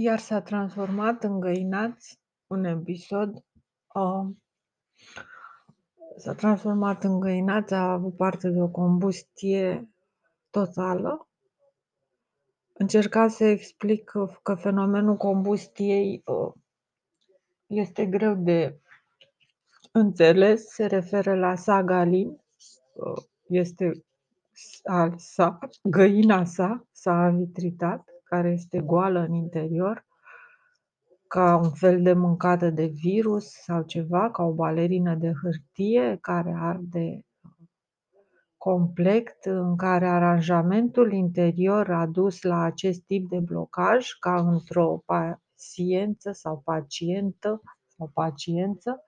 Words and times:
Iar 0.00 0.18
s-a 0.18 0.40
transformat 0.40 1.24
în 1.24 1.40
Găinați 1.40 2.20
un 2.46 2.64
episod, 2.64 3.44
uh, 3.94 4.26
s-a 6.16 6.34
transformat 6.34 7.04
în 7.04 7.20
Găinați, 7.20 7.74
a 7.74 7.92
avut 7.92 8.16
parte 8.16 8.48
de 8.48 8.60
o 8.60 8.68
combustie 8.68 9.90
totală. 10.50 11.28
Încerca 12.72 13.28
să 13.28 13.44
explic 13.44 14.04
că, 14.04 14.26
că 14.42 14.54
fenomenul 14.54 15.16
combustiei 15.16 16.22
uh, 16.24 16.52
este 17.66 18.06
greu 18.06 18.34
de 18.34 18.80
înțeles, 19.92 20.66
se 20.66 20.86
referă 20.86 21.34
la 21.34 21.54
Sagalin, 21.54 22.28
uh, 22.92 23.22
este 23.48 24.04
al 24.82 25.14
sa, 25.16 25.58
găina 25.82 26.44
sa 26.44 26.86
s-a 26.92 27.26
învitritat, 27.26 28.08
care 28.28 28.50
este 28.50 28.80
goală 28.80 29.20
în 29.20 29.32
interior, 29.32 30.06
ca 31.28 31.56
un 31.56 31.70
fel 31.70 32.02
de 32.02 32.12
mâncată 32.12 32.70
de 32.70 32.86
virus 32.86 33.50
sau 33.50 33.82
ceva, 33.82 34.30
ca 34.30 34.42
o 34.42 34.52
balerină 34.52 35.14
de 35.14 35.32
hârtie 35.42 36.18
care 36.20 36.54
arde 36.58 37.22
complet, 38.56 39.36
în 39.44 39.76
care 39.76 40.06
aranjamentul 40.06 41.12
interior 41.12 41.90
a 41.90 42.06
dus 42.06 42.42
la 42.42 42.62
acest 42.62 43.02
tip 43.06 43.28
de 43.28 43.38
blocaj, 43.38 44.10
ca 44.20 44.40
într-o 44.40 45.02
paciență 45.06 46.32
sau 46.32 46.60
pacientă 46.64 47.62
sau 47.86 48.10
paciență, 48.14 49.02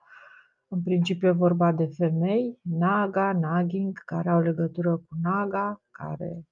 în 0.67 0.81
principiu 0.81 1.27
e 1.27 1.31
vorba 1.31 1.71
de 1.71 1.85
femei, 1.85 2.59
Naga, 2.61 3.33
Naging, 3.33 3.97
care 4.05 4.29
au 4.29 4.41
legătură 4.41 4.95
cu 4.95 5.15
Naga, 5.21 5.81
care 5.91 6.33
uh, 6.35 6.50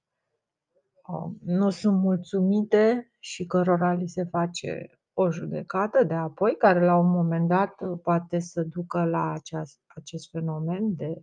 nu 1.44 1.70
sunt 1.70 2.02
mulțumite 2.02 3.12
și 3.18 3.46
cărora 3.46 3.92
li 3.92 4.08
se 4.08 4.24
face 4.24 5.00
o 5.14 5.30
judecată 5.30 6.04
de 6.04 6.14
apoi, 6.14 6.56
care 6.56 6.84
la 6.84 6.96
un 6.96 7.10
moment 7.10 7.48
dat 7.48 7.74
uh, 7.80 7.98
poate 8.02 8.38
să 8.38 8.62
ducă 8.62 9.04
la 9.04 9.32
aceast, 9.32 9.80
acest 9.86 10.30
fenomen 10.30 10.94
de 10.94 11.20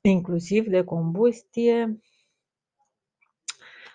inclusiv 0.00 0.66
de 0.66 0.84
combustie. 0.84 2.00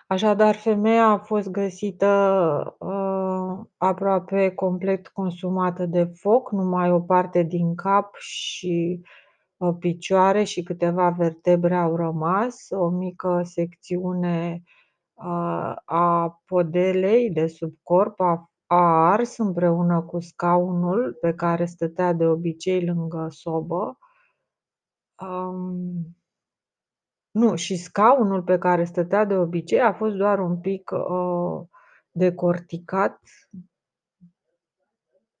Așadar, 0.06 0.54
femeia 0.54 1.06
a 1.06 1.18
fost 1.18 1.50
găsită 1.50 2.76
uh, 2.78 3.66
aproape 3.76 4.50
complet 4.50 5.08
consumată 5.08 5.86
de 5.86 6.04
foc, 6.04 6.52
numai 6.52 6.90
o 6.90 7.00
parte 7.00 7.42
din 7.42 7.74
cap 7.74 8.14
și 8.16 9.00
uh, 9.56 9.74
picioare 9.78 10.44
și 10.44 10.62
câteva 10.62 11.10
vertebre 11.10 11.74
au 11.74 11.96
rămas, 11.96 12.66
o 12.70 12.88
mică 12.88 13.40
secțiune 13.44 14.62
uh, 14.62 14.83
a 15.84 16.40
podelei 16.46 17.30
de 17.30 17.46
sub 17.46 17.74
corp 17.82 18.20
a, 18.20 18.50
a 18.66 19.10
ars 19.10 19.36
împreună 19.36 20.02
cu 20.02 20.20
scaunul 20.20 21.18
pe 21.20 21.34
care 21.34 21.64
stătea 21.64 22.12
de 22.12 22.26
obicei 22.26 22.84
lângă 22.84 23.26
sobă. 23.30 23.98
Um, 25.20 26.16
nu, 27.30 27.54
și 27.54 27.76
scaunul 27.76 28.42
pe 28.42 28.58
care 28.58 28.84
stătea 28.84 29.24
de 29.24 29.36
obicei 29.36 29.80
a 29.80 29.92
fost 29.92 30.14
doar 30.14 30.38
un 30.38 30.60
pic 30.60 30.90
uh, 30.90 31.66
decorticat. 32.10 33.20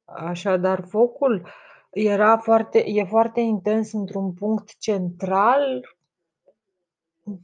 Așadar, 0.04 0.84
focul 0.88 1.48
era 1.90 2.36
foarte, 2.36 2.84
e 2.86 3.04
foarte 3.04 3.40
intens 3.40 3.92
într-un 3.92 4.32
punct 4.32 4.78
central, 4.78 5.80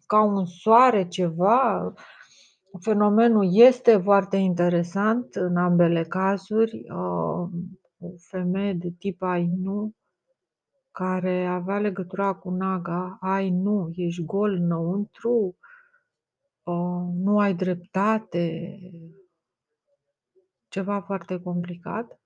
ca 0.07 0.23
un 0.23 0.45
soare, 0.47 1.09
ceva. 1.09 1.93
Fenomenul 2.79 3.49
este 3.51 3.97
foarte 3.97 4.37
interesant 4.37 5.35
în 5.35 5.57
ambele 5.57 6.05
cazuri. 6.05 6.91
Uh, 6.91 7.49
o 7.99 8.09
femeie 8.17 8.73
de 8.73 8.91
tip 8.99 9.23
Ainu 9.23 9.95
care 10.91 11.47
avea 11.47 11.79
legătura 11.79 12.35
cu 12.35 12.51
Naga, 12.51 13.17
ai 13.21 13.51
nu, 13.51 13.91
ești 13.95 14.25
gol 14.25 14.53
înăuntru, 14.53 15.57
uh, 16.63 17.13
nu 17.15 17.39
ai 17.39 17.55
dreptate, 17.55 18.79
ceva 20.69 21.01
foarte 21.01 21.41
complicat, 21.41 22.21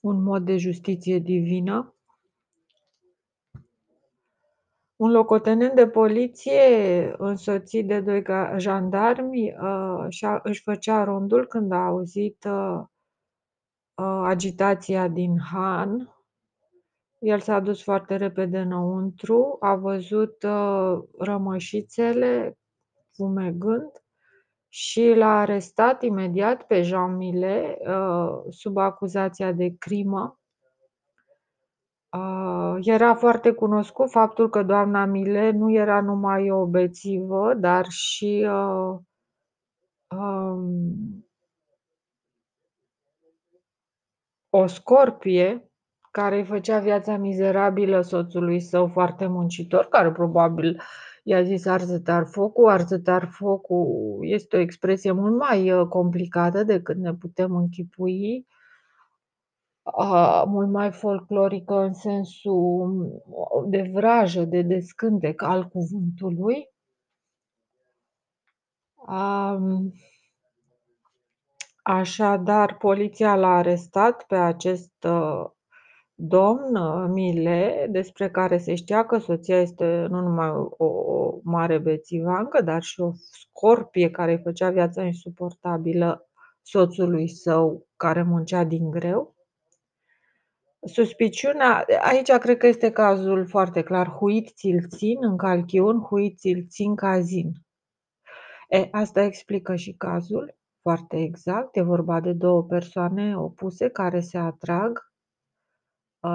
un 0.00 0.22
mod 0.22 0.44
de 0.44 0.56
justiție 0.56 1.18
divină. 1.18 1.93
Un 5.04 5.10
locotenent 5.10 5.74
de 5.74 5.88
poliție 5.88 7.14
însoțit 7.18 7.86
de 7.86 8.00
doi 8.00 8.22
jandarmi 8.56 9.54
uh, 9.60 10.06
își 10.42 10.62
făcea 10.62 11.04
rondul 11.04 11.46
când 11.46 11.72
a 11.72 11.86
auzit 11.86 12.44
uh, 12.44 12.82
agitația 14.24 15.08
din 15.08 15.38
Han, 15.38 16.14
el 17.18 17.40
s-a 17.40 17.60
dus 17.60 17.82
foarte 17.82 18.16
repede 18.16 18.58
înăuntru, 18.58 19.56
a 19.60 19.74
văzut 19.74 20.42
uh, 20.42 20.98
rămășițele 21.18 22.58
fumegând 23.14 23.90
și 24.68 25.14
l-a 25.14 25.40
arestat 25.40 26.02
imediat 26.02 26.62
pe 26.66 26.82
Jean 26.82 27.16
Millet 27.16 27.78
uh, 27.86 28.42
sub 28.50 28.76
acuzația 28.76 29.52
de 29.52 29.74
crimă. 29.78 30.38
Uh, 32.14 32.76
era 32.80 33.14
foarte 33.14 33.52
cunoscut 33.52 34.10
faptul 34.10 34.50
că 34.50 34.62
doamna 34.62 35.04
Millet 35.04 35.54
nu 35.54 35.72
era 35.72 36.00
numai 36.00 36.50
o 36.50 36.66
bețivă, 36.66 37.54
dar 37.54 37.86
și 37.88 38.48
uh, 38.48 38.98
um, 40.18 41.26
o 44.50 44.66
scorpie 44.66 45.70
care 46.10 46.36
îi 46.36 46.44
făcea 46.44 46.78
viața 46.78 47.16
mizerabilă 47.16 48.00
soțului 48.00 48.60
său 48.60 48.86
foarte 48.86 49.26
muncitor, 49.26 49.84
care 49.84 50.12
probabil 50.12 50.82
i-a 51.22 51.42
zis 51.42 51.66
arzătar 51.66 52.26
focul. 52.26 52.68
Arzătar 52.68 53.28
focul 53.30 54.18
este 54.20 54.56
o 54.56 54.60
expresie 54.60 55.12
mult 55.12 55.38
mai 55.38 55.72
uh, 55.72 55.86
complicată 55.86 56.62
decât 56.62 56.96
ne 56.96 57.14
putem 57.14 57.56
închipui, 57.56 58.46
mult 60.46 60.70
mai 60.70 60.92
folclorică 60.92 61.74
în 61.74 61.92
sensul 61.92 63.22
uh, 63.26 63.64
de 63.66 63.90
vrajă, 63.92 64.44
de 64.44 64.62
descântec 64.62 65.42
al 65.42 65.68
cuvântului. 65.68 66.68
Așadar, 71.82 72.76
poliția 72.76 73.36
l-a 73.36 73.56
arestat 73.56 74.24
pe 74.26 74.36
acest 74.36 75.04
uh, 75.04 75.44
domn 76.14 76.76
uh, 76.76 77.08
Mile, 77.08 77.86
despre 77.90 78.30
care 78.30 78.58
se 78.58 78.74
știa 78.74 79.06
că 79.06 79.18
soția 79.18 79.60
este 79.60 80.06
nu 80.10 80.20
numai 80.20 80.48
o, 80.48 80.84
o 80.84 81.38
mare 81.42 81.78
bețivancă, 81.78 82.62
dar 82.62 82.82
și 82.82 83.00
o 83.00 83.10
scorpie 83.14 84.10
care 84.10 84.32
îi 84.32 84.42
făcea 84.42 84.70
viața 84.70 85.04
insuportabilă 85.04 86.28
soțului 86.62 87.28
său 87.28 87.86
care 87.96 88.22
muncea 88.22 88.64
din 88.64 88.90
greu. 88.90 89.33
Suspiciunea, 90.84 91.86
aici 92.00 92.30
cred 92.30 92.56
că 92.56 92.66
este 92.66 92.90
cazul 92.90 93.46
foarte 93.46 93.82
clar, 93.82 94.08
huit 94.08 94.50
ți-l 94.54 94.88
țin 94.88 95.16
în 95.20 95.36
calchiun, 95.36 96.00
huit 96.00 96.38
ți-l 96.38 96.66
țin 96.68 96.94
cazin. 96.94 97.52
E, 98.68 98.88
asta 98.90 99.22
explică 99.22 99.74
și 99.74 99.92
cazul, 99.92 100.56
foarte 100.82 101.16
exact, 101.16 101.76
e 101.76 101.82
vorba 101.82 102.20
de 102.20 102.32
două 102.32 102.62
persoane 102.62 103.36
opuse 103.36 103.88
care 103.88 104.20
se 104.20 104.38
atrag 104.38 105.12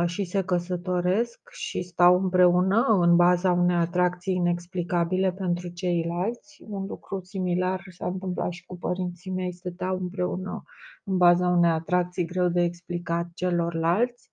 și 0.05 0.23
se 0.23 0.43
căsătoresc 0.43 1.39
și 1.51 1.81
stau 1.81 2.15
împreună 2.15 2.85
în 3.01 3.15
baza 3.15 3.51
unei 3.51 3.75
atracții 3.75 4.35
inexplicabile 4.35 5.31
pentru 5.31 5.67
ceilalți. 5.67 6.63
Un 6.67 6.85
lucru 6.85 7.19
similar 7.23 7.83
s-a 7.89 8.07
întâmplat 8.07 8.51
și 8.51 8.65
cu 8.65 8.77
părinții 8.77 9.31
mei, 9.31 9.53
stăteau 9.53 9.97
împreună 9.97 10.63
în 11.03 11.17
baza 11.17 11.47
unei 11.47 11.71
atracții 11.71 12.25
greu 12.25 12.47
de 12.47 12.61
explicat 12.61 13.27
celorlalți. 13.33 14.31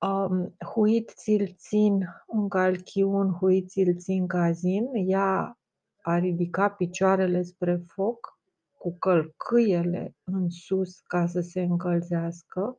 Um, 0.00 0.56
huit 0.74 1.12
ți-l 1.16 1.54
țin 1.56 2.06
în 2.26 2.48
calchiun, 2.48 3.32
huit 3.32 3.68
ți-l 3.68 3.96
țin 3.96 4.26
cazin. 4.26 4.84
Ea 4.92 5.58
a 6.02 6.18
ridicat 6.18 6.76
picioarele 6.76 7.42
spre 7.42 7.82
foc 7.86 8.38
cu 8.78 8.96
călcâiele 8.98 10.16
în 10.24 10.48
sus 10.48 11.00
ca 11.00 11.26
să 11.26 11.40
se 11.40 11.60
încălzească 11.60 12.78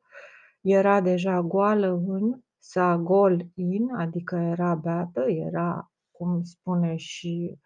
era 0.62 1.02
deja 1.02 1.42
goală 1.42 2.04
în, 2.08 2.42
sa 2.58 2.98
gol 2.98 3.46
in, 3.54 3.94
adică 3.96 4.36
era 4.36 4.76
beată, 4.76 5.22
era, 5.30 5.92
cum 6.12 6.44
spune 6.44 6.96
și 6.96 7.60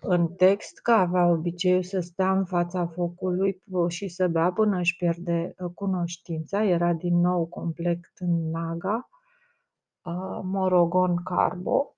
în 0.00 0.28
text, 0.28 0.78
că 0.78 0.92
avea 0.92 1.26
obiceiul 1.26 1.82
să 1.82 2.00
stea 2.00 2.32
în 2.32 2.44
fața 2.44 2.86
focului 2.86 3.62
și 3.88 4.08
să 4.08 4.28
bea 4.28 4.52
până 4.52 4.78
își 4.78 4.96
pierde 4.96 5.54
ă, 5.60 5.68
cunoștința. 5.68 6.64
Era 6.64 6.92
din 6.92 7.20
nou 7.20 7.46
complet 7.46 7.98
în 8.18 8.50
Naga, 8.50 9.08
Morogon 10.42 11.22
Carbo. 11.24 11.96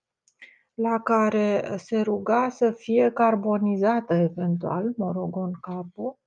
la 0.74 1.00
care 1.00 1.74
se 1.76 2.00
ruga 2.00 2.48
să 2.48 2.70
fie 2.70 3.10
carbonizată 3.10 4.14
eventual, 4.14 4.92
morogon 4.96 5.52
carbo, 5.60 6.18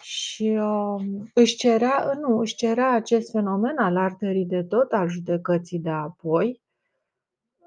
și 0.00 0.58
uh, 0.60 1.04
își 1.34 1.56
cerea, 1.56 2.12
nu, 2.20 2.38
își 2.38 2.54
cerea 2.54 2.92
acest 2.92 3.30
fenomen 3.30 3.76
al 3.78 3.96
arterii 3.96 4.46
de 4.46 4.62
tot, 4.62 4.92
al 4.92 5.08
judecății 5.08 5.78
de 5.78 5.90
apoi, 5.90 6.62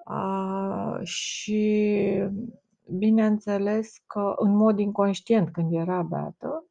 uh, 0.06 1.04
și 1.04 2.14
bineînțeles 2.98 3.98
că 4.08 4.34
în 4.38 4.56
mod 4.56 4.80
inconștient 4.80 5.52
când 5.52 5.74
era 5.74 6.02
beată, 6.02 6.66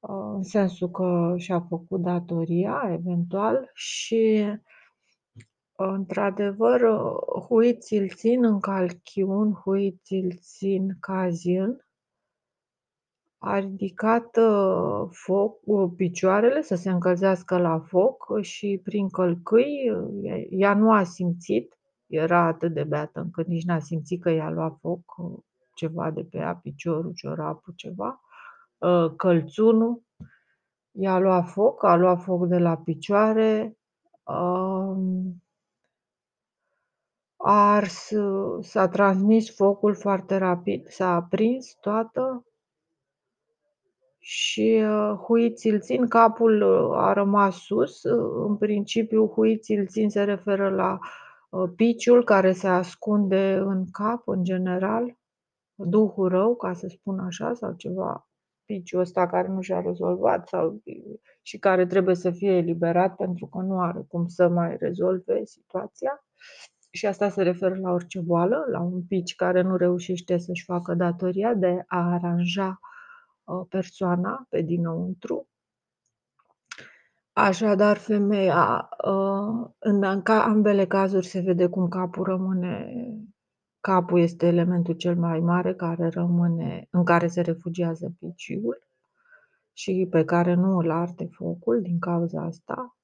uh, 0.00 0.32
în 0.34 0.42
sensul 0.42 0.90
că 0.90 1.34
și-a 1.36 1.60
făcut 1.60 2.00
datoria 2.00 2.88
eventual 2.92 3.70
și 3.72 4.44
într-adevăr 5.76 6.80
hui 7.48 7.78
ți-l 7.78 8.08
țin 8.08 8.44
în 8.44 8.60
calchiun, 8.60 9.52
hui 9.52 10.00
ți-l 10.02 10.38
țin 10.40 10.96
cazin, 11.00 11.84
a 13.38 13.58
ridicat 13.58 14.38
foc, 15.10 15.60
picioarele 15.96 16.62
să 16.62 16.74
se 16.74 16.90
încălzească 16.90 17.58
la 17.58 17.78
foc 17.78 18.38
și 18.40 18.80
prin 18.84 19.08
călcâi 19.08 19.92
ea 20.50 20.74
nu 20.74 20.92
a 20.92 21.02
simțit 21.02 21.78
era 22.06 22.40
atât 22.46 22.72
de 22.72 22.84
beată 22.84 23.20
încât 23.20 23.46
nici 23.46 23.64
n-a 23.64 23.78
simțit 23.78 24.22
că 24.22 24.30
i-a 24.30 24.50
luat 24.50 24.76
foc 24.80 25.00
ceva 25.74 26.10
de 26.10 26.24
pe 26.24 26.36
ea, 26.36 26.54
piciorul, 26.62 27.12
ciorapul, 27.12 27.72
ceva, 27.76 28.20
ă, 28.80 29.10
călțunul, 29.16 30.02
i-a 30.90 31.18
luat 31.18 31.48
foc, 31.48 31.84
a 31.84 31.96
luat 31.96 32.22
foc 32.22 32.46
de 32.46 32.58
la 32.58 32.76
picioare, 32.76 33.76
a 34.22 34.96
ars, 37.36 38.10
s-a 38.60 38.88
transmis 38.88 39.54
focul 39.54 39.94
foarte 39.94 40.36
rapid, 40.36 40.88
s-a 40.88 41.14
aprins 41.14 41.74
toată 41.80 42.46
și 44.18 44.82
ă, 44.84 45.14
huiții 45.26 45.80
țin, 45.80 46.08
capul 46.08 46.62
a 46.94 47.12
rămas 47.12 47.56
sus, 47.56 48.02
în 48.46 48.56
principiu 48.56 49.26
huiții 49.26 49.86
țin 49.86 50.10
se 50.10 50.24
referă 50.24 50.70
la 50.70 50.98
Uh, 50.98 51.23
piciul 51.76 52.24
care 52.24 52.52
se 52.52 52.68
ascunde 52.68 53.54
în 53.54 53.84
cap, 53.90 54.28
în 54.28 54.44
general, 54.44 55.18
duhul 55.74 56.28
rău, 56.28 56.56
ca 56.56 56.72
să 56.72 56.86
spun 56.86 57.18
așa, 57.18 57.54
sau 57.54 57.72
ceva, 57.72 58.28
piciul 58.64 59.00
ăsta 59.00 59.26
care 59.26 59.48
nu 59.48 59.60
și-a 59.60 59.80
rezolvat 59.80 60.48
sau, 60.48 60.82
și 61.42 61.58
care 61.58 61.86
trebuie 61.86 62.14
să 62.14 62.30
fie 62.30 62.52
eliberat 62.52 63.16
pentru 63.16 63.46
că 63.46 63.58
nu 63.58 63.80
are 63.80 64.04
cum 64.08 64.26
să 64.26 64.48
mai 64.48 64.76
rezolve 64.76 65.44
situația. 65.44 66.24
Și 66.90 67.06
asta 67.06 67.28
se 67.28 67.42
referă 67.42 67.74
la 67.74 67.90
orice 67.90 68.20
boală, 68.20 68.64
la 68.70 68.80
un 68.80 69.02
pici 69.02 69.34
care 69.34 69.60
nu 69.60 69.76
reușește 69.76 70.38
să-și 70.38 70.64
facă 70.64 70.94
datoria 70.94 71.54
de 71.54 71.82
a 71.86 72.12
aranja 72.12 72.80
uh, 73.44 73.66
persoana 73.68 74.46
pe 74.48 74.60
dinăuntru 74.60 75.48
Așadar, 77.36 77.96
femeia, 77.96 78.88
ă, 79.04 79.74
în 79.78 80.02
ambele 80.26 80.86
cazuri 80.86 81.26
se 81.26 81.40
vede 81.40 81.66
cum 81.66 81.88
capul 81.88 82.24
rămâne 82.24 82.92
capul 83.80 84.20
este 84.20 84.46
elementul 84.46 84.94
cel 84.94 85.16
mai 85.16 85.40
mare 85.40 85.74
care 85.74 86.08
rămâne 86.08 86.86
în 86.90 87.04
care 87.04 87.26
se 87.26 87.40
refugiază 87.40 88.14
piciul 88.18 88.78
și 89.72 90.06
pe 90.10 90.24
care 90.24 90.54
nu 90.54 90.76
îl 90.78 90.90
arde 90.90 91.28
focul 91.30 91.82
din 91.82 91.98
cauza 91.98 92.42
asta. 92.42 92.96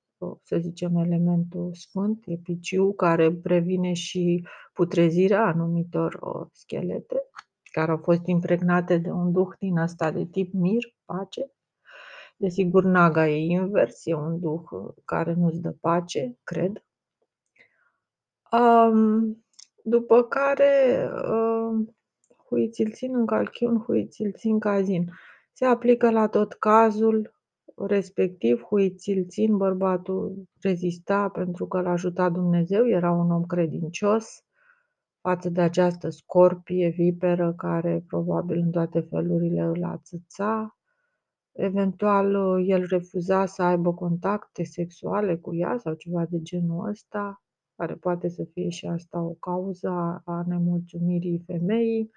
Să 0.43 0.59
zicem, 0.59 0.97
elementul 0.97 1.75
sfânt 1.75 2.23
e 2.27 2.37
piciul 2.37 2.93
care 2.93 3.32
previne 3.32 3.93
și 3.93 4.47
putrezirea 4.73 5.47
anumitor 5.47 6.19
schelete 6.53 7.17
care 7.73 7.91
au 7.91 7.97
fost 8.03 8.27
impregnate 8.27 8.99
de 8.99 9.11
un 9.11 9.32
duh 9.32 9.49
din 9.59 9.79
asta 9.79 10.11
de 10.11 10.25
tip 10.25 10.53
mir, 10.53 10.82
pace. 11.05 11.50
Desigur, 12.40 12.84
Naga 12.84 13.28
e 13.28 13.37
invers, 13.37 14.06
e 14.06 14.14
un 14.14 14.40
duh 14.40 14.70
uh, 14.70 14.94
care 15.04 15.32
nu-ți 15.34 15.60
dă 15.60 15.70
pace, 15.81 16.38
cred. 16.44 16.84
Um, 18.52 19.44
după 19.84 20.22
care, 20.22 20.72
uh, 21.32 21.87
huiți 22.46 22.84
țin 22.92 23.16
în 23.16 23.26
calchiun, 23.26 23.78
huiți 23.78 24.22
țin 24.37 24.58
cazin. 24.58 25.10
Se 25.52 25.64
aplică 25.64 26.10
la 26.10 26.28
tot 26.28 26.52
cazul 26.52 27.34
respectiv, 27.87 28.62
huiți 28.62 29.25
țin, 29.28 29.56
bărbatul 29.56 30.48
rezista 30.60 31.28
pentru 31.28 31.66
că 31.66 31.81
l-a 31.81 31.90
ajutat 31.90 32.32
Dumnezeu, 32.32 32.88
era 32.88 33.10
un 33.10 33.31
om 33.31 33.43
credincios 33.44 34.44
față 35.20 35.50
de 35.50 35.60
această 35.60 36.08
scorpie 36.08 36.88
viperă 36.88 37.54
care 37.56 38.04
probabil 38.06 38.58
în 38.58 38.70
toate 38.70 39.00
felurile 39.00 39.60
îl 39.60 39.84
ațăța. 39.84 40.80
Eventual, 41.62 42.34
uh, 42.34 42.64
el 42.68 42.86
refuza 42.88 43.46
să 43.46 43.62
aibă 43.62 43.94
contacte 43.94 44.64
sexuale 44.64 45.36
cu 45.36 45.54
ea 45.54 45.78
sau 45.78 45.94
ceva 45.94 46.24
de 46.24 46.42
genul 46.42 46.88
ăsta, 46.88 47.42
care 47.76 47.94
poate 47.94 48.28
să 48.28 48.44
fie 48.52 48.68
și 48.68 48.86
asta 48.86 49.20
o 49.20 49.30
cauză 49.30 50.22
a 50.24 50.44
nemulțumirii 50.46 51.42
femeii. 51.46 52.10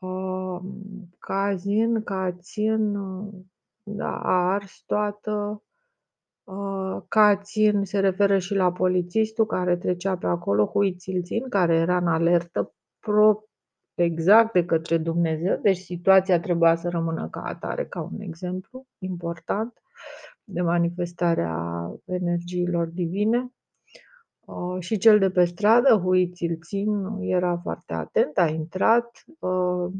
Uh, 0.00 0.60
ca 1.18 1.54
zin, 1.54 2.02
ca 2.02 2.32
țin, 2.32 2.96
uh, 2.96 3.34
da, 3.82 4.18
a 4.18 4.52
ars 4.52 4.82
toată. 4.86 5.60
Ca 7.08 7.36
țin 7.36 7.84
se 7.84 7.98
referă 7.98 8.38
și 8.38 8.54
la 8.54 8.72
polițistul 8.72 9.46
care 9.46 9.76
trecea 9.76 10.16
pe 10.16 10.26
acolo, 10.26 10.66
Huițilțin, 10.66 11.48
care 11.48 11.74
era 11.74 11.96
în 11.96 12.06
alertă 12.06 12.74
pro 13.00 13.42
exact 14.02 14.52
de 14.52 14.64
către 14.64 14.98
Dumnezeu, 14.98 15.58
deci 15.62 15.76
situația 15.76 16.40
trebuia 16.40 16.76
să 16.76 16.88
rămână 16.88 17.28
ca 17.30 17.40
atare, 17.40 17.86
ca 17.86 18.00
un 18.00 18.20
exemplu 18.20 18.86
important 18.98 19.82
de 20.44 20.60
manifestarea 20.60 21.90
energiilor 22.04 22.86
divine. 22.86 23.50
Uh, 24.40 24.76
și 24.78 24.98
cel 24.98 25.18
de 25.18 25.30
pe 25.30 25.44
stradă, 25.44 25.94
Huițil 25.94 26.58
Țin, 26.62 26.88
era 27.20 27.56
foarte 27.62 27.94
atent, 27.94 28.38
a 28.38 28.46
intrat, 28.46 29.24
uh, 29.38 29.92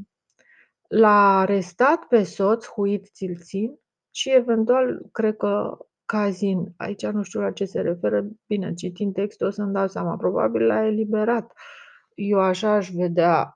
l-a 0.89 1.39
arestat 1.39 2.05
pe 2.05 2.23
soț, 2.23 2.67
Huit 2.67 3.09
Țilțin, 3.13 3.79
și 4.11 4.31
eventual, 4.31 5.07
cred 5.13 5.37
că 5.37 5.79
Cazin, 6.05 6.75
aici 6.77 7.07
nu 7.07 7.23
știu 7.23 7.41
la 7.41 7.51
ce 7.51 7.65
se 7.65 7.81
referă, 7.81 8.27
bine, 8.47 8.75
citind 8.75 9.15
textul 9.15 9.47
o 9.47 9.51
să-mi 9.51 9.73
dau 9.73 9.87
seama, 9.87 10.17
probabil 10.17 10.67
l-a 10.67 10.87
eliberat. 10.87 11.53
Eu 12.15 12.41
așa 12.41 12.71
aș 12.71 12.91
vedea 12.91 13.56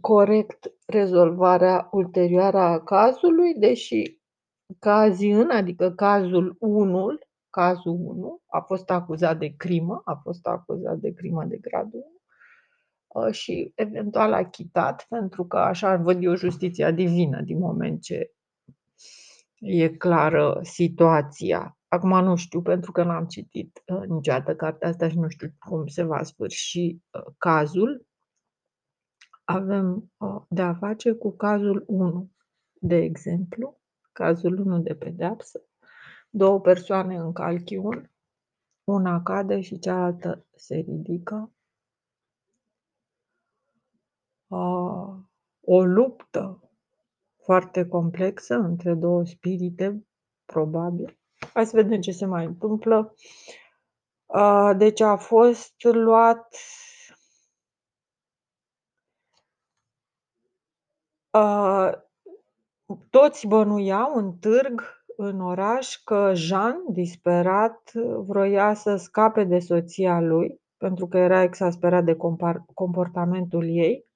corect 0.00 0.72
rezolvarea 0.86 1.88
ulterioară 1.90 2.58
a 2.58 2.80
cazului, 2.80 3.54
deși 3.54 4.20
Cazian, 4.78 5.50
adică 5.50 5.90
cazul 5.90 6.56
1, 6.58 7.18
cazul 7.50 7.96
1, 8.00 8.40
a 8.46 8.60
fost 8.60 8.90
acuzat 8.90 9.38
de 9.38 9.54
crimă, 9.56 10.02
a 10.04 10.14
fost 10.14 10.46
acuzat 10.46 10.98
de 10.98 11.12
crimă 11.12 11.44
de 11.44 11.56
gradul 11.56 12.04
1 13.14 13.26
uh, 13.26 13.32
și 13.32 13.72
eventual 13.74 14.32
achitat, 14.32 15.06
pentru 15.08 15.46
că 15.46 15.56
așa 15.56 15.96
văd 15.96 16.22
eu 16.22 16.34
justiția 16.34 16.90
divină 16.90 17.40
din 17.40 17.58
moment 17.58 18.02
ce 18.02 18.32
e 19.58 19.88
clară 19.88 20.60
situația. 20.62 21.78
Acum 21.88 22.24
nu 22.24 22.36
știu, 22.36 22.62
pentru 22.62 22.92
că 22.92 23.02
n-am 23.02 23.26
citit 23.26 23.82
uh, 23.86 24.06
niciodată 24.08 24.54
cartea 24.54 24.88
asta 24.88 25.08
și 25.08 25.18
nu 25.18 25.28
știu 25.28 25.54
cum 25.58 25.86
se 25.86 26.02
va 26.02 26.22
sfârși 26.22 26.80
uh, 26.80 27.32
cazul, 27.38 28.06
avem 29.52 30.12
de 30.48 30.62
a 30.62 30.74
face 30.74 31.12
cu 31.12 31.30
cazul 31.30 31.84
1, 31.86 32.30
de 32.72 32.96
exemplu, 32.96 33.80
cazul 34.12 34.58
1 34.58 34.78
de 34.78 34.94
pedeapsă, 34.94 35.62
două 36.30 36.60
persoane 36.60 37.16
în 37.16 37.32
calchiun, 37.32 38.10
una 38.84 39.22
cade 39.22 39.60
și 39.60 39.78
cealaltă 39.78 40.46
se 40.56 40.74
ridică. 40.74 41.52
O 45.60 45.84
luptă 45.84 46.70
foarte 47.36 47.86
complexă 47.86 48.54
între 48.54 48.94
două 48.94 49.24
spirite, 49.24 50.06
probabil. 50.44 51.18
Hai 51.52 51.66
să 51.66 51.76
vedem 51.76 52.00
ce 52.00 52.12
se 52.12 52.26
mai 52.26 52.44
întâmplă. 52.44 53.14
Deci 54.76 55.00
a 55.00 55.16
fost 55.16 55.74
luat 55.82 56.56
toți 63.10 63.46
bănuiau 63.46 64.14
în 64.14 64.36
târg, 64.38 64.82
în 65.16 65.40
oraș, 65.40 65.96
că 65.96 66.32
Jean, 66.34 66.84
disperat, 66.88 67.92
vroia 68.26 68.74
să 68.74 68.96
scape 68.96 69.44
de 69.44 69.58
soția 69.58 70.20
lui, 70.20 70.60
pentru 70.76 71.06
că 71.06 71.18
era 71.18 71.42
exasperat 71.42 72.04
de 72.04 72.16
comportamentul 72.74 73.68
ei 73.68 74.06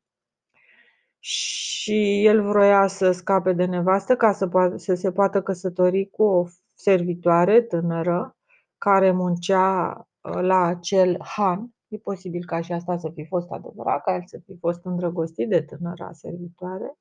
și 1.19 2.25
el 2.25 2.43
vroia 2.43 2.87
să 2.87 3.11
scape 3.11 3.53
de 3.53 3.65
nevastă 3.65 4.17
ca 4.17 4.33
să, 4.33 4.49
poată, 4.49 4.77
să 4.77 4.95
se 4.95 5.13
poată 5.13 5.43
căsători 5.43 6.11
cu 6.11 6.23
o 6.23 6.45
servitoare 6.75 7.63
tânără 7.63 8.37
care 8.79 9.11
muncea 9.11 10.09
la 10.21 10.65
acel 10.65 11.17
han, 11.23 11.77
E 11.89 11.99
posibil 11.99 12.45
ca 12.45 12.61
și 12.61 12.73
asta 12.73 12.97
să 12.97 13.11
fi 13.11 13.27
fost 13.27 13.51
adevărat, 13.51 14.03
ca 14.03 14.15
el 14.15 14.23
să 14.27 14.39
fi 14.45 14.57
fost 14.57 14.85
îndrăgostit 14.85 15.49
de 15.49 15.63
tânăra 15.63 16.13
servitoare. 16.13 16.99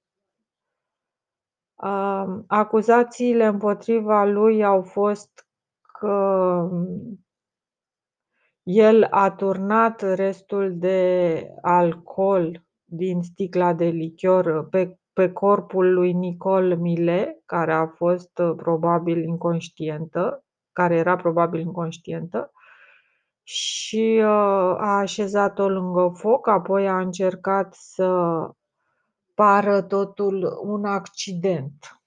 Acuzațiile 2.48 3.46
împotriva 3.46 4.24
lui 4.24 4.64
au 4.64 4.82
fost 4.82 5.48
că 6.00 6.70
el 8.64 9.08
a 9.10 9.32
turnat 9.32 10.02
restul 10.02 10.78
de 10.78 11.50
alcool 11.62 12.66
din 12.84 13.22
sticla 13.22 13.74
de 13.74 13.86
lichior 13.86 14.68
pe, 14.70 15.00
pe 15.14 15.32
corpul 15.32 15.94
lui 15.94 16.14
Nicole 16.14 16.76
Mile, 16.76 17.42
care 17.46 17.74
a 17.74 17.88
fost 17.88 18.42
probabil 18.56 19.24
inconștientă, 19.24 20.44
care 20.72 20.96
era 20.96 21.16
probabil 21.16 21.60
inconștientă, 21.60 22.52
și 23.44 24.22
a 24.24 24.98
așezat-o 24.98 25.70
lângă 25.70 26.12
foc, 26.16 26.48
apoi 26.48 26.88
a 26.88 27.00
încercat 27.00 27.74
să 27.74 28.50
pară 29.36 29.82
totul 29.82 30.60
un 30.62 30.86
accident. 30.86 32.02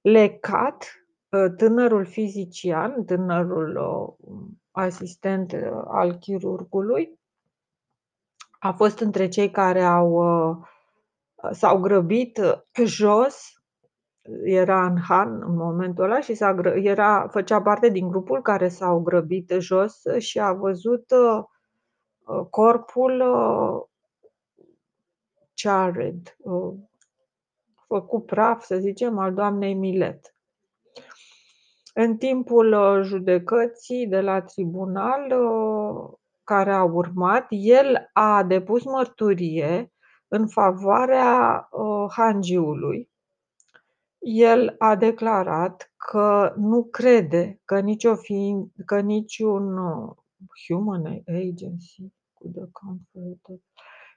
Lecat, 0.00 1.04
tânărul 1.56 2.06
fizician, 2.06 3.04
tânărul 3.04 3.78
asistent 4.70 5.52
al 5.86 6.18
chirurgului, 6.18 7.18
a 8.58 8.72
fost 8.72 8.98
între 9.00 9.28
cei 9.28 9.50
care 9.50 9.82
au 9.82 10.22
s-au 11.50 11.80
grăbit 11.80 12.40
jos, 12.84 13.52
era 14.44 14.86
în 14.86 14.98
Han 14.98 15.42
în 15.42 15.56
momentul 15.56 16.04
ăla 16.04 16.20
și 16.20 16.34
s-a 16.34 16.54
gră, 16.54 16.70
era, 16.70 17.28
făcea 17.28 17.62
parte 17.62 17.88
din 17.88 18.08
grupul 18.08 18.42
care 18.42 18.68
s-au 18.68 19.00
grăbit 19.00 19.54
jos 19.58 20.02
și 20.18 20.40
a 20.40 20.52
văzut 20.52 21.12
corpul 22.50 23.22
Jared, 25.60 26.36
făcut 27.86 28.26
praf, 28.26 28.64
să 28.64 28.78
zicem, 28.78 29.18
al 29.18 29.34
doamnei 29.34 29.74
Milet. 29.74 30.34
În 31.94 32.16
timpul 32.16 32.72
uh, 32.72 33.02
judecății 33.02 34.06
de 34.06 34.20
la 34.20 34.42
tribunal 34.42 35.30
uh, 35.30 36.18
care 36.44 36.72
a 36.72 36.84
urmat, 36.84 37.46
el 37.48 38.10
a 38.12 38.42
depus 38.42 38.84
mărturie 38.84 39.92
în 40.28 40.48
favoarea 40.48 41.68
uh, 41.70 42.12
hangiului. 42.16 43.10
El 44.18 44.74
a 44.78 44.96
declarat 44.96 45.92
că 45.96 46.54
nu 46.56 46.84
crede 46.84 47.60
că 47.64 47.80
nicio 47.80 48.14
fiind, 48.14 48.70
că 48.86 49.00
niciun 49.00 49.76
human 50.66 51.22
agency 51.26 52.12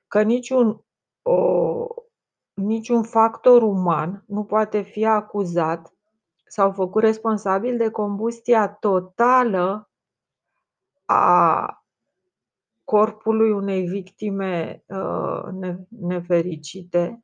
că 0.07 0.21
niciun 0.21 0.85
o, 1.23 1.87
niciun 2.53 3.03
factor 3.03 3.61
uman 3.61 4.23
nu 4.27 4.43
poate 4.43 4.81
fi 4.81 5.05
acuzat 5.05 5.93
sau 6.45 6.71
făcut 6.71 7.01
responsabil 7.01 7.77
de 7.77 7.89
combustia 7.89 8.73
totală 8.73 9.91
a 11.05 11.67
corpului 12.83 13.51
unei 13.51 13.87
victime 13.87 14.83
uh, 14.87 15.75
nefericite, 15.89 17.23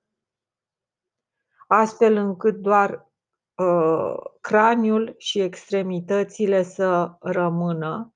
astfel 1.67 2.15
încât 2.15 2.55
doar 2.55 3.11
uh, 3.55 4.15
craniul 4.41 5.15
și 5.17 5.39
extremitățile 5.39 6.63
să 6.63 7.15
rămână. 7.19 8.13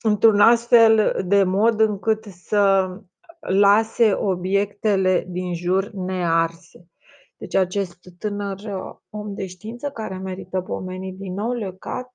Într-un 0.00 0.40
astfel 0.40 1.22
de 1.26 1.42
mod 1.42 1.80
încât 1.80 2.24
să 2.24 2.90
lase 3.40 4.12
obiectele 4.14 5.24
din 5.28 5.54
jur 5.54 5.90
nearse. 5.90 6.88
Deci 7.36 7.54
acest 7.54 7.98
tânăr 8.18 8.58
uh, 8.58 8.96
om 9.10 9.34
de 9.34 9.46
știință 9.46 9.90
care 9.90 10.18
merită 10.18 10.60
pomenit 10.60 11.18
din 11.18 11.34
nou, 11.34 11.52
Lecat, 11.52 12.12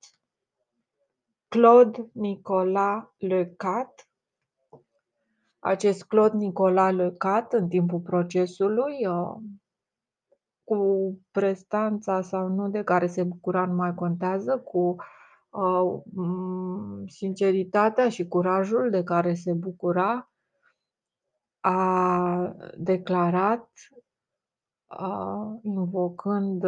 Claude 1.47 2.09
Nicolas 2.11 3.03
Lecat, 3.17 4.09
acest 5.59 6.03
Claude 6.03 6.37
Nicolas 6.37 6.93
Lecat 6.93 7.53
în 7.53 7.67
timpul 7.67 7.99
procesului, 7.99 9.07
uh, 9.07 9.35
cu 10.63 11.13
prestanța 11.31 12.21
sau 12.21 12.47
nu 12.47 12.69
de 12.69 12.83
care 12.83 13.07
se 13.07 13.23
bucura 13.23 13.65
nu 13.65 13.73
mai 13.73 13.93
contează, 13.93 14.57
cu 14.57 14.95
uh, 15.49 16.01
sinceritatea 17.07 18.09
și 18.09 18.27
curajul 18.27 18.89
de 18.89 19.03
care 19.03 19.33
se 19.33 19.53
bucura, 19.53 20.32
a 21.65 22.55
declarat, 22.77 23.69
invocând 25.61 26.63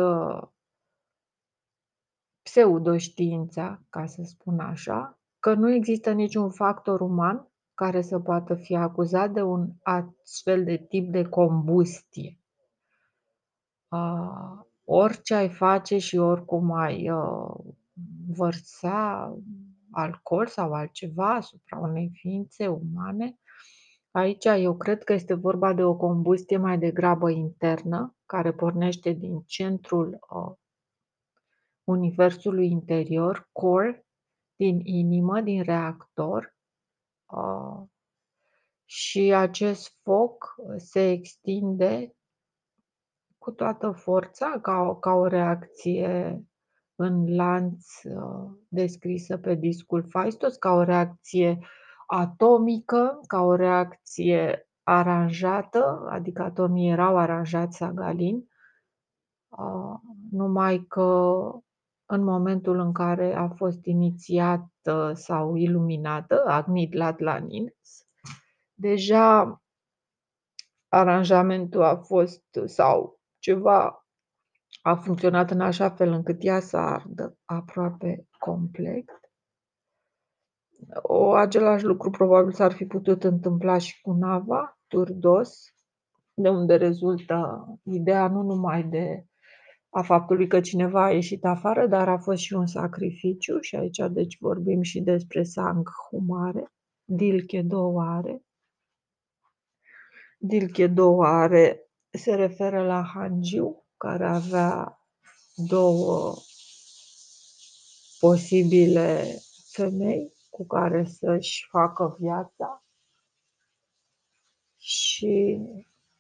pseudoștiința, 2.42 3.82
ca 3.90 4.06
să 4.06 4.22
spun 4.24 4.60
așa, 4.60 5.20
că 5.40 5.54
nu 5.54 5.72
există 5.72 6.12
niciun 6.12 6.52
factor 6.52 7.02
uman 7.02 7.48
care 7.74 8.02
să 8.02 8.20
poată 8.20 8.56
fi 8.56 8.76
acuzat 8.76 9.32
de 9.32 9.42
un 9.42 9.70
astfel 9.84 10.64
de 10.64 10.78
tip 10.78 11.12
de 11.12 11.24
combustie. 11.24 12.40
Orice 14.84 15.34
ai 15.34 15.50
face 15.50 15.98
și 15.98 16.18
oricum 16.18 16.72
ai 16.72 17.12
vărsa 18.36 19.34
alcool 19.92 20.48
sau 20.48 20.74
altceva 20.74 21.34
asupra 21.34 21.78
unei 21.78 22.12
ființe 22.14 22.68
umane, 22.68 23.40
Aici 24.16 24.46
eu 24.46 24.78
cred 24.78 25.04
că 25.04 25.14
este 25.14 25.34
vorba 25.34 25.74
de 25.74 25.84
o 25.84 25.96
combustie 25.96 26.58
mai 26.58 26.78
degrabă 26.78 27.30
internă, 27.30 28.16
care 28.26 28.54
pornește 28.54 29.12
din 29.12 29.42
centrul 29.46 30.20
uh, 30.30 30.56
universului 31.84 32.70
interior, 32.70 33.50
core, 33.52 34.06
din 34.56 34.80
inimă, 34.84 35.42
din 35.42 35.64
reactor. 35.64 36.56
Uh, 37.26 37.88
și 38.86 39.34
acest 39.34 40.00
foc 40.02 40.56
se 40.78 41.10
extinde 41.10 42.16
cu 43.38 43.52
toată 43.52 43.92
forța 43.92 44.60
ca 44.62 44.80
o, 44.80 44.96
ca 44.96 45.12
o 45.12 45.28
reacție 45.28 46.44
în 46.96 47.36
lanț 47.36 48.04
uh, 48.04 48.52
descrisă 48.68 49.38
pe 49.38 49.56
discul 49.56 50.06
Faistos, 50.10 50.56
ca 50.56 50.72
o 50.72 50.84
reacție 50.84 51.58
uh, 51.62 51.68
atomică 52.08 53.20
ca 53.28 53.42
o 53.42 53.56
reacție 53.56 54.70
aranjată, 54.84 56.08
adică 56.10 56.42
atomii 56.42 56.92
erau 56.92 57.18
aranjați 57.18 57.78
Sagalin, 57.78 58.48
numai 60.32 60.86
că 60.88 61.40
în 62.06 62.24
momentul 62.24 62.80
în 62.80 62.94
care 62.94 63.36
a 63.36 63.48
fost 63.50 63.86
inițiată 63.86 65.12
sau 65.14 65.56
iluminată 65.56 66.44
Agnit 66.48 66.94
Latlaninț, 66.94 67.90
deja 68.74 69.62
aranjamentul 70.88 71.84
a 71.84 71.96
fost 71.96 72.44
sau 72.66 73.20
ceva 73.40 74.06
a 74.82 74.96
funcționat 74.96 75.52
în 75.52 75.62
așa 75.62 75.90
fel 75.90 76.12
încât 76.12 76.38
ea 76.40 76.60
să 76.60 76.78
ardă 76.78 77.38
aproape 77.46 78.28
complet 78.40 79.25
o, 81.02 81.32
același 81.32 81.84
lucru 81.84 82.10
probabil 82.10 82.54
s-ar 82.54 82.72
fi 82.74 82.86
putut 82.86 83.24
întâmpla 83.24 83.78
și 83.78 84.02
cu 84.02 84.12
nava, 84.12 84.80
Turdos, 84.88 85.74
de 86.34 86.50
unde 86.50 86.76
rezultă 86.76 87.68
ideea 87.84 88.28
nu 88.28 88.42
numai 88.42 88.84
de 88.84 89.26
a 89.90 90.02
faptului 90.02 90.48
că 90.48 90.60
cineva 90.60 91.04
a 91.04 91.12
ieșit 91.12 91.46
afară, 91.46 91.88
dar 91.88 92.10
a 92.10 92.18
fost 92.18 92.42
și 92.42 92.54
un 92.54 92.68
sacrificiu 92.68 93.60
și 93.60 93.76
aici 93.76 94.02
deci 94.12 94.38
vorbim 94.40 94.82
și 94.82 95.02
despre 95.02 95.44
sang 95.44 95.90
humare, 96.10 96.72
dilche 97.04 97.62
două 97.62 98.02
are. 98.02 98.42
Dilche 100.38 100.88
două 100.88 101.26
are 101.26 101.90
se 102.10 102.36
referă 102.36 102.86
la 102.86 103.04
Hangiu, 103.14 103.86
care 103.98 104.26
avea 104.26 105.00
două 105.56 106.34
posibile 108.20 109.24
femei 109.72 110.35
cu 110.56 110.66
care 110.66 111.04
să-și 111.04 111.68
facă 111.70 112.16
viața 112.20 112.84
și 114.78 115.60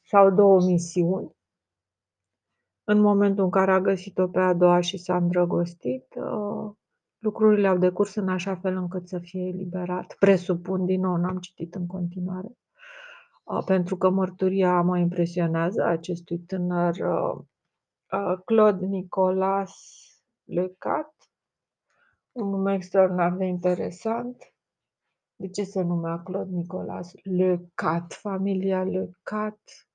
sau 0.01 0.31
două 0.31 0.61
misiuni. 0.61 1.35
În 2.83 2.99
momentul 2.99 3.43
în 3.43 3.49
care 3.49 3.71
a 3.71 3.79
găsit-o 3.79 4.27
pe 4.27 4.39
a 4.39 4.53
doua 4.53 4.79
și 4.79 4.97
s-a 4.97 5.15
îndrăgostit, 5.15 6.15
uh, 6.15 6.71
lucrurile 7.17 7.67
au 7.67 7.77
decurs 7.77 8.15
în 8.15 8.29
așa 8.29 8.55
fel 8.55 8.75
încât 8.75 9.07
să 9.07 9.19
fie 9.19 9.41
eliberat. 9.41 10.15
Presupun, 10.19 10.85
din 10.85 11.01
nou, 11.01 11.15
n-am 11.15 11.37
citit 11.37 11.75
în 11.75 11.85
continuare, 11.85 12.57
uh, 13.43 13.63
pentru 13.65 13.97
că 13.97 14.09
mărturia 14.09 14.81
mă 14.81 14.97
impresionează 14.97 15.83
acestui 15.83 16.39
tânăr 16.39 16.95
uh, 16.97 18.37
Claude 18.45 18.85
Nicolas 18.85 19.73
Lecat, 20.43 21.14
Un 22.35 22.49
nume 22.49 22.73
extraordinar 22.73 23.37
de 23.37 23.45
interesant. 23.45 24.53
De 25.35 25.49
ce 25.49 25.63
se 25.63 25.81
numea 25.81 26.21
Claude 26.23 26.51
Nicolas? 26.51 27.13
Le 27.23 27.71
Cat, 27.73 28.13
familia 28.13 28.83
Le 28.83 29.09
Cat 29.23 29.87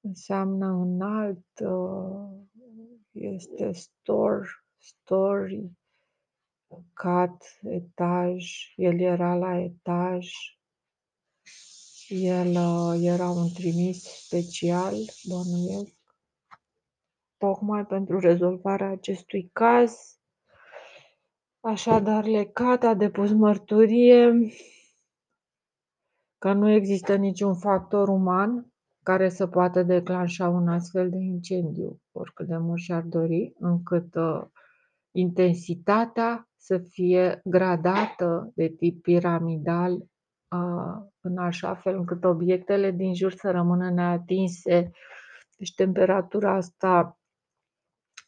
înseamnă 0.00 0.66
înalt, 0.66 1.58
uh, 1.60 2.40
este 3.12 3.72
store, 3.72 4.48
story, 4.76 5.70
cat, 6.92 7.58
etaj, 7.62 8.72
el 8.76 9.00
era 9.00 9.34
la 9.34 9.58
etaj, 9.60 10.28
el 12.08 12.48
uh, 12.48 13.00
era 13.00 13.28
un 13.28 13.52
trimis 13.52 14.02
special, 14.02 14.94
bănuiesc, 15.28 15.96
tocmai 17.36 17.86
pentru 17.86 18.18
rezolvarea 18.18 18.88
acestui 18.90 19.50
caz. 19.52 20.17
Așadar, 21.60 22.24
Lecat 22.24 22.82
a 22.82 22.94
depus 22.94 23.32
mărturie 23.32 24.50
că 26.38 26.52
nu 26.52 26.70
există 26.70 27.16
niciun 27.16 27.54
factor 27.54 28.08
uman 28.08 28.72
care 29.02 29.28
să 29.28 29.46
poată 29.46 29.82
declanșa 29.82 30.48
un 30.48 30.68
astfel 30.68 31.10
de 31.10 31.16
incendiu, 31.16 32.00
oricât 32.12 32.46
de 32.46 32.56
mult 32.56 32.80
și-ar 32.80 33.02
dori, 33.02 33.52
încât 33.58 34.14
uh, 34.14 34.42
intensitatea 35.10 36.48
să 36.56 36.78
fie 36.78 37.40
gradată 37.44 38.52
de 38.54 38.68
tip 38.68 39.02
piramidal, 39.02 39.92
uh, 39.92 41.06
în 41.20 41.38
așa 41.38 41.74
fel 41.74 41.96
încât 41.96 42.24
obiectele 42.24 42.90
din 42.90 43.14
jur 43.14 43.32
să 43.32 43.50
rămână 43.50 43.90
neatinse. 43.90 44.90
Deci 45.56 45.74
temperatura 45.74 46.54
asta 46.54 47.17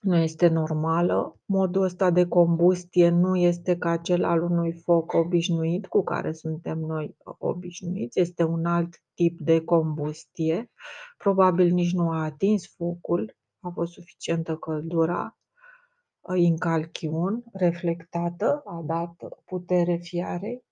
nu 0.00 0.16
este 0.16 0.49
normală. 0.49 1.40
Modul 1.45 1.83
ăsta 1.83 2.11
de 2.11 2.26
combustie 2.26 3.09
nu 3.09 3.37
este 3.37 3.76
ca 3.76 3.97
cel 3.97 4.25
al 4.25 4.42
unui 4.42 4.73
foc 4.73 5.12
obișnuit 5.12 5.87
cu 5.87 6.02
care 6.02 6.33
suntem 6.33 6.78
noi 6.78 7.16
obișnuiți, 7.38 8.21
este 8.21 8.45
un 8.45 8.64
alt 8.64 9.02
tip 9.14 9.40
de 9.40 9.64
combustie. 9.64 10.71
Probabil 11.16 11.73
nici 11.73 11.92
nu 11.92 12.11
a 12.11 12.23
atins 12.23 12.75
focul, 12.76 13.37
a 13.61 13.71
fost 13.75 13.92
suficientă 13.92 14.57
căldura 14.57 15.38
în 16.21 16.59
calchiun 16.59 17.45
reflectată, 17.52 18.62
a 18.64 18.83
dat 18.87 19.14
putere 19.45 19.97
fiarei 19.97 20.64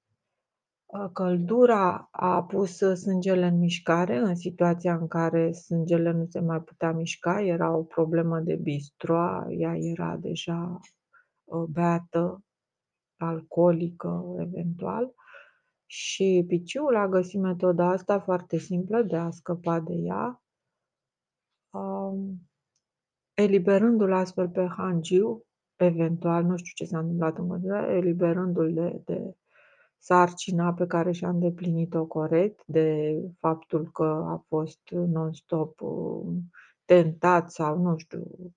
Căldura 1.13 2.09
a 2.11 2.45
pus 2.45 2.77
sângele 2.77 3.47
în 3.47 3.59
mișcare 3.59 4.17
în 4.17 4.35
situația 4.35 4.95
în 4.95 5.09
care 5.09 5.53
sângele 5.53 6.11
nu 6.11 6.27
se 6.29 6.41
mai 6.41 6.61
putea 6.61 6.93
mișca, 6.93 7.43
era 7.43 7.77
o 7.77 7.83
problemă 7.83 8.41
de 8.41 8.55
bistroa, 8.55 9.47
ea 9.51 9.77
era 9.77 10.17
deja 10.17 10.81
beată, 11.69 12.45
alcoolică 13.17 14.37
eventual. 14.39 15.15
Și 15.87 16.45
piciul 16.49 16.97
a 16.97 17.09
găsit 17.09 17.41
metoda 17.41 17.91
asta 17.91 18.21
foarte 18.21 18.59
simplă 18.59 19.03
de 19.03 19.17
a 19.17 19.31
scăpa 19.31 19.81
de 19.81 19.95
ea, 19.95 20.43
eliberându-l 23.35 24.13
astfel 24.13 24.49
pe 24.49 24.67
Hangiu, 24.67 25.45
eventual, 25.77 26.45
nu 26.45 26.57
știu 26.57 26.73
ce 26.75 26.85
s-a 26.85 26.99
întâmplat 26.99 27.39
în 27.39 27.49
continuare, 27.49 27.97
eliberându-l 27.97 28.73
de, 28.73 29.03
de 29.05 29.37
sarcina 29.99 30.73
pe 30.73 30.87
care 30.87 31.13
și-a 31.13 31.29
îndeplinit-o 31.29 32.07
corect, 32.07 32.63
de 32.67 33.19
faptul 33.39 33.91
că 33.91 34.25
a 34.27 34.45
fost 34.49 34.81
non-stop 34.91 35.81
uh, 35.81 36.37
tentat 36.85 37.51
sau 37.51 37.79
nu 37.79 37.97
știu, 37.97 38.55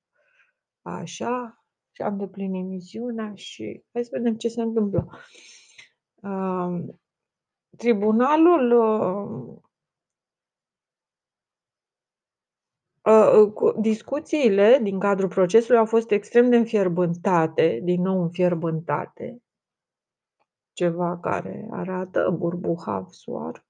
așa, 0.81 1.63
și-a 1.91 2.07
îndeplinit 2.07 2.65
misiunea 2.65 3.31
și 3.35 3.83
hai 3.93 4.03
să 4.03 4.09
vedem 4.13 4.35
ce 4.35 4.47
se 4.47 4.61
întâmplă. 4.61 5.09
Uh, 6.15 6.79
tribunalul 7.77 8.71
uh, 8.71 9.59
discuțiile 13.79 14.79
din 14.81 14.99
cadrul 14.99 15.29
procesului 15.29 15.79
au 15.79 15.85
fost 15.85 16.11
extrem 16.11 16.49
de 16.49 16.55
înfierbântate, 16.55 17.79
din 17.83 18.01
nou 18.01 18.21
înfierbântate, 18.21 19.41
ceva 20.81 21.17
care 21.17 21.67
arată 21.71 22.35
burbuhav 22.37 23.07
soar. 23.09 23.65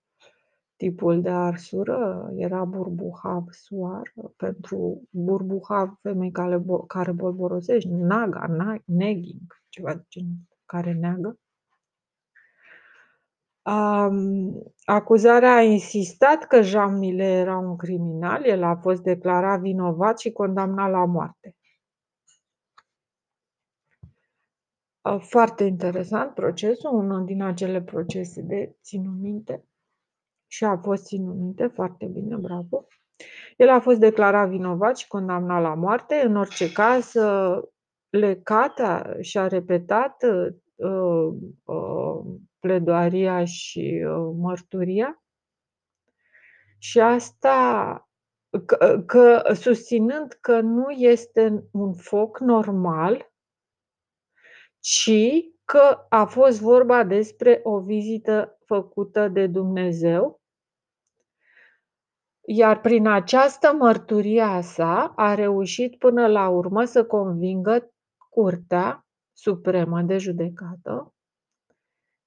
Tipul 0.76 1.22
de 1.22 1.30
arsură 1.30 2.30
era 2.36 2.64
burbuhav 2.64 3.44
soar 3.50 4.14
pentru 4.38 5.02
burbuhav 5.10 5.90
femei 6.02 6.32
care, 6.32 6.60
bo- 6.60 6.86
care 6.88 7.12
bolborosești, 7.12 7.90
naga, 7.90 8.48
na- 8.48 8.84
negging, 8.86 9.62
ceva 9.70 9.94
de 9.94 10.06
genul 10.10 10.38
care 10.66 10.94
neagă. 10.94 11.40
Um, 13.66 14.64
acuzarea 14.84 15.56
a 15.56 15.62
insistat 15.62 16.44
că 16.44 16.62
Jean 16.62 16.98
Mile 16.98 17.24
era 17.24 17.58
un 17.58 17.76
criminal, 17.76 18.46
el 18.46 18.64
a 18.64 18.76
fost 18.76 19.02
declarat 19.02 19.60
vinovat 19.60 20.20
și 20.20 20.32
condamnat 20.32 20.92
la 20.92 21.06
moarte. 21.06 21.56
Foarte 25.20 25.64
interesant 25.64 26.34
procesul, 26.34 26.94
unul 26.94 27.26
din 27.26 27.42
acele 27.44 27.82
procese 27.82 28.42
de 28.42 28.76
ținut 28.84 29.20
minte 29.20 29.66
și 30.48 30.64
a 30.64 30.78
fost 30.78 31.06
ținut 31.06 31.36
minte 31.36 31.68
foarte 31.68 32.06
bine, 32.06 32.36
bravo. 32.36 32.88
El 33.58 33.70
a 33.70 33.80
fost 33.80 34.00
declarat 34.00 34.50
vinovat 34.50 34.98
și 34.98 35.08
condamnat 35.08 35.62
la 35.62 35.74
moarte. 35.74 36.22
În 36.26 36.36
orice 36.36 36.72
caz, 36.72 37.14
Lecata 38.12 39.18
și-a 39.20 39.48
repetat 39.48 40.24
uh, 40.24 41.34
uh, 41.64 42.20
pledoaria 42.60 43.46
și 43.46 44.06
uh, 44.08 44.34
mărturia 44.38 45.24
și 46.78 47.00
asta 47.00 48.10
că, 48.66 49.04
că 49.06 49.54
susținând 49.54 50.38
că 50.42 50.60
nu 50.60 50.90
este 50.90 51.64
un 51.72 51.94
foc 51.94 52.40
normal, 52.40 53.31
ci 54.82 55.12
că 55.66 56.06
a 56.10 56.26
fost 56.26 56.62
vorba 56.62 57.04
despre 57.04 57.60
o 57.64 57.80
vizită 57.80 58.58
făcută 58.66 59.28
de 59.28 59.48
Dumnezeu, 59.48 60.42
iar 62.46 62.82
prin 62.82 63.08
această 63.08 63.74
mărturie 63.74 64.42
a 64.42 64.62
sa 64.62 65.14
a 65.16 65.34
reușit 65.36 65.98
până 65.98 66.28
la 66.28 66.50
urmă 66.50 66.84
să 66.84 67.06
convingă 67.06 67.94
Curtea 68.30 69.06
Supremă 69.34 70.02
de 70.02 70.18
Judecată, 70.18 71.14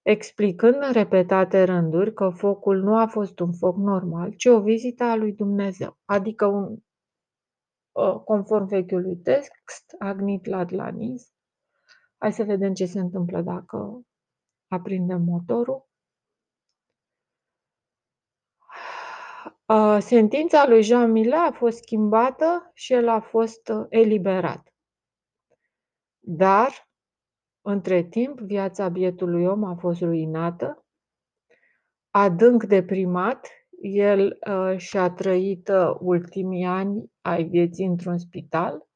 explicând 0.03 0.75
în 0.75 0.93
repetate 0.93 1.63
rânduri 1.63 2.15
că 2.15 2.29
focul 2.29 2.83
nu 2.83 2.97
a 2.97 3.07
fost 3.07 3.39
un 3.39 3.53
foc 3.53 3.77
normal, 3.77 4.33
ci 4.33 4.45
o 4.45 4.61
vizită 4.61 5.05
a 5.05 5.15
lui 5.15 5.33
Dumnezeu, 5.33 5.99
adică 6.05 6.47
un, 6.47 6.77
ă, 7.95 8.19
conform 8.19 8.67
vechiului 8.67 9.17
text, 9.17 9.95
agnit 9.99 10.47
ladlanis, 10.47 11.34
Hai 12.25 12.33
să 12.33 12.45
vedem 12.45 12.75
ce 12.75 12.87
se 12.87 13.01
întâmplă 13.01 13.43
dacă 13.43 14.07
aprindem 14.69 15.23
motorul. 15.23 15.89
Sentința 19.99 20.69
lui 20.69 20.83
Jean 20.83 21.11
Mila 21.11 21.45
a 21.45 21.53
fost 21.53 21.77
schimbată 21.77 22.71
și 22.75 22.93
el 22.93 23.09
a 23.09 23.21
fost 23.21 23.69
uh, 23.69 23.87
eliberat. 23.89 24.75
Dar, 26.19 26.91
între 27.61 28.03
timp, 28.03 28.39
viața 28.39 28.89
bietului 28.89 29.45
om 29.45 29.65
a 29.65 29.75
fost 29.75 30.01
ruinată, 30.01 30.85
adânc 32.11 32.65
deprimat, 32.65 33.49
el 33.81 34.39
uh, 34.49 34.79
și-a 34.79 35.11
trăit 35.11 35.69
uh, 35.69 35.97
ultimii 36.01 36.65
ani 36.65 37.13
ai 37.21 37.45
vieții 37.45 37.87
într-un 37.87 38.19
spital, 38.19 38.89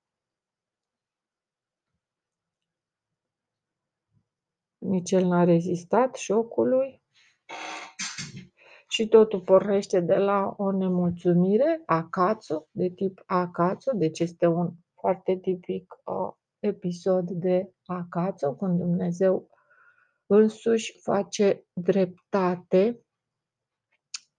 Nici 4.79 5.11
el 5.11 5.27
n-a 5.27 5.45
rezistat 5.45 6.15
șocului 6.15 7.03
și 8.89 9.09
totul 9.09 9.41
pornește 9.41 10.01
de 10.01 10.15
la 10.15 10.55
o 10.57 10.71
nemulțumire, 10.71 11.83
acațo, 11.87 12.67
de 12.71 12.89
tip 12.89 13.23
acațo, 13.27 13.93
deci 13.95 14.21
este 14.21 14.47
un 14.47 14.71
foarte 14.95 15.37
tipic 15.37 15.95
uh, 16.05 16.33
episod 16.59 17.31
de 17.31 17.73
acațo, 17.87 18.55
când 18.55 18.79
Dumnezeu 18.79 19.51
însuși 20.27 20.99
face 21.01 21.65
dreptate 21.73 23.01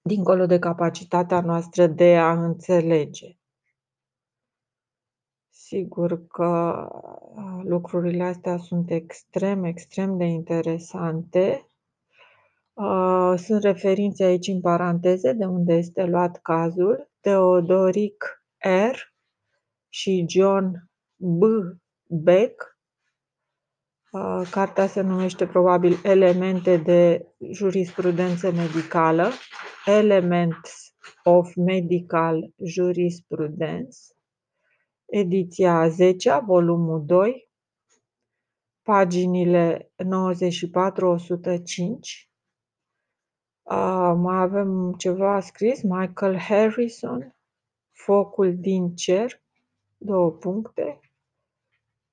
dincolo 0.01 0.45
de 0.45 0.59
capacitatea 0.59 1.41
noastră 1.41 1.87
de 1.87 2.17
a 2.17 2.43
înțelege. 2.43 3.38
Sigur 5.69 6.27
că 6.27 6.87
lucrurile 7.63 8.23
astea 8.23 8.57
sunt 8.57 8.91
extrem, 8.91 9.63
extrem 9.63 10.17
de 10.17 10.23
interesante. 10.25 11.69
Sunt 13.35 13.63
referințe 13.63 14.23
aici 14.23 14.47
în 14.47 14.61
paranteze 14.61 15.33
de 15.33 15.45
unde 15.45 15.73
este 15.73 16.05
luat 16.05 16.39
cazul. 16.41 17.09
Teodoric 17.19 18.43
R. 18.57 18.97
și 19.89 20.25
John 20.27 20.89
B. 21.15 21.43
Beck 22.03 22.79
Uh, 24.11 24.47
cartea 24.51 24.87
se 24.87 25.01
numește 25.01 25.47
probabil 25.47 25.99
Elemente 26.03 26.77
de 26.77 27.25
jurisprudență 27.51 28.51
medicală, 28.51 29.29
Elements 29.85 30.93
of 31.23 31.55
Medical 31.55 32.53
Jurisprudence, 32.63 33.97
ediția 35.09 35.79
a 35.79 35.87
10 35.87 36.41
volumul 36.45 37.05
2, 37.05 37.49
paginile 38.81 39.91
94-105. 39.95 40.03
Uh, 43.63 44.13
mai 44.15 44.41
avem 44.41 44.93
ceva 44.97 45.39
scris, 45.39 45.81
Michael 45.81 46.37
Harrison, 46.37 47.35
Focul 47.91 48.57
din 48.57 48.95
cer, 48.95 49.41
două 49.97 50.31
puncte, 50.31 50.99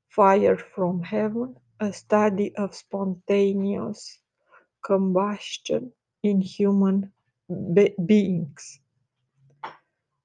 Fire 0.07 0.55
from 0.55 1.03
Heaven, 1.03 1.63
a 1.77 1.91
study 1.91 2.53
of 2.55 2.73
spontaneous 2.73 4.23
combustion 4.81 5.95
in 6.21 6.41
human 6.41 7.13
be 7.47 7.95
beings. 7.99 8.81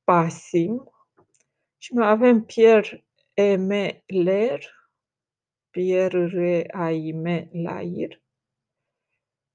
Pasim. 0.06 0.91
Și 1.84 1.94
mai 1.94 2.10
avem 2.10 2.46
Pierre 2.46 3.06
Aimé 3.36 4.04
Lair, 4.08 4.90
Pierre 5.70 6.68
Aimé 6.72 7.50
Lair, 7.52 8.22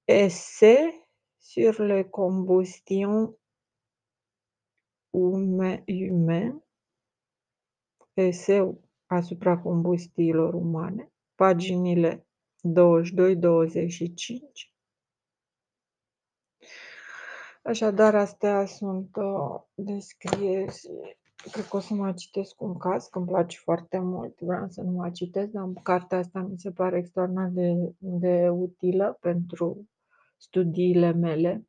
Essai 0.05 1.09
sur 1.39 1.79
les 1.79 2.07
combustions 2.11 3.35
humaines, 5.12 6.62
eseu 8.15 8.81
asupra 9.07 9.59
combustiilor 9.59 10.55
umane, 10.55 11.12
paginile 11.35 12.27
22-25. 12.62 12.69
Așadar, 17.62 18.15
astea 18.15 18.67
sunt 18.67 19.17
uh, 19.17 19.62
descrieri. 19.75 20.81
Cred 21.37 21.64
că 21.64 21.77
o 21.77 21.81
să 21.81 21.94
mai 21.94 22.14
citesc 22.14 22.61
un 22.61 22.77
caz, 22.77 23.07
că 23.07 23.18
îmi 23.18 23.27
place 23.27 23.59
foarte 23.62 23.99
mult. 23.99 24.40
Vreau 24.40 24.68
să 24.68 24.83
nu 24.83 24.90
mai 24.90 25.11
citesc, 25.11 25.51
dar 25.51 25.70
cartea 25.83 26.18
asta 26.18 26.40
mi 26.40 26.59
se 26.59 26.70
pare 26.70 26.99
extraordinar 26.99 27.49
de, 27.49 27.94
de 27.99 28.49
utilă 28.49 29.18
pentru 29.20 29.88
studiile 30.37 31.12
mele. 31.12 31.66